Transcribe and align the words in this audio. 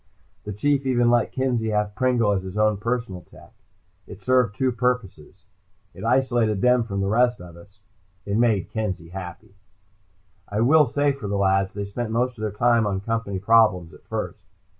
The 0.45 0.51
Chief 0.51 0.83
even 0.87 1.11
let 1.11 1.31
Kenzie 1.31 1.69
have 1.69 1.93
Pringle 1.93 2.31
as 2.31 2.41
his 2.41 2.57
own 2.57 2.77
personal 2.77 3.21
tech. 3.21 3.53
It 4.07 4.19
served 4.19 4.55
two 4.55 4.71
purposes. 4.71 5.45
It 5.93 6.03
isolated 6.03 6.59
them 6.61 6.83
from 6.85 7.01
the 7.01 7.07
rest 7.07 7.39
of 7.39 7.55
us. 7.55 7.77
It 8.25 8.35
made 8.37 8.71
Kenzie 8.71 9.09
happy. 9.09 9.53
I 10.49 10.61
will 10.61 10.87
say 10.87 11.11
for 11.11 11.27
the 11.27 11.37
lads, 11.37 11.75
they 11.75 11.85
spent 11.85 12.09
most 12.09 12.35
of 12.39 12.41
their 12.41 12.49
time 12.51 12.87
on 12.87 13.01
Company 13.01 13.37
problems, 13.37 13.93
at 13.93 14.03
first. 14.07 14.43